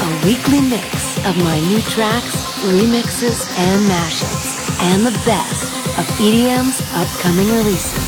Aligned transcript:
a 0.00 0.24
weekly 0.24 0.60
mix 0.60 1.16
of 1.26 1.36
my 1.38 1.58
new 1.60 1.80
tracks, 1.80 2.36
remixes, 2.62 3.48
and 3.58 3.88
mashups, 3.88 4.80
and 4.80 5.06
the 5.06 5.12
best 5.24 5.72
of 5.98 6.04
EDM's 6.18 6.80
upcoming 6.92 7.48
releases. 7.48 8.05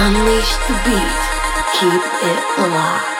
Unleash 0.00 0.54
the 0.68 0.74
beat. 0.84 1.22
Keep 1.74 2.04
it 2.22 2.42
locked. 2.70 3.18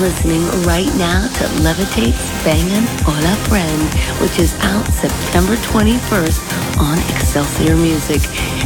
Listening 0.00 0.42
right 0.64 0.90
now 0.96 1.20
to 1.28 1.44
Levitate's 1.62 2.30
Bangin' 2.42 2.86
Hola 3.04 3.36
Friend, 3.48 3.82
which 4.22 4.38
is 4.38 4.54
out 4.60 4.86
September 4.86 5.56
21st 5.56 6.80
on 6.80 6.98
Excelsior 7.14 7.76
Music. 7.76 8.60